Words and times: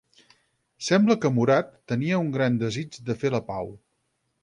Sembla 0.85 1.17
que 1.27 1.31
Murat 1.35 1.71
tenia 1.93 2.25
un 2.25 2.35
gran 2.39 2.59
desig 2.67 3.01
de 3.11 3.21
fer 3.25 3.37
la 3.39 3.47
pau. 3.53 3.75